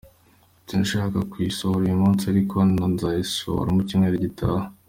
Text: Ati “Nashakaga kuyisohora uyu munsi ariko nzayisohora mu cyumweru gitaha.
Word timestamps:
Ati 0.59 0.73
“Nashakaga 0.77 1.21
kuyisohora 1.31 1.83
uyu 1.85 2.01
munsi 2.03 2.23
ariko 2.33 2.55
nzayisohora 2.93 3.69
mu 3.75 3.81
cyumweru 3.87 4.17
gitaha. 4.25 4.65